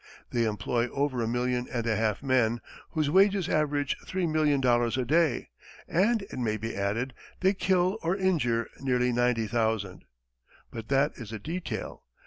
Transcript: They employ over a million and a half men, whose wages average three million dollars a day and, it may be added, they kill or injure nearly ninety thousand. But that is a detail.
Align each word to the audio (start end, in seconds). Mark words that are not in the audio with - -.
They 0.31 0.45
employ 0.45 0.89
over 0.89 1.21
a 1.21 1.27
million 1.27 1.67
and 1.71 1.85
a 1.85 1.95
half 1.95 2.23
men, 2.23 2.59
whose 2.89 3.11
wages 3.11 3.47
average 3.47 3.95
three 4.07 4.25
million 4.25 4.59
dollars 4.59 4.97
a 4.97 5.05
day 5.05 5.51
and, 5.87 6.23
it 6.23 6.39
may 6.39 6.57
be 6.57 6.75
added, 6.75 7.13
they 7.41 7.53
kill 7.53 7.99
or 8.01 8.15
injure 8.15 8.67
nearly 8.79 9.11
ninety 9.11 9.45
thousand. 9.45 10.05
But 10.71 10.87
that 10.87 11.11
is 11.17 11.31
a 11.31 11.37
detail. 11.37 12.03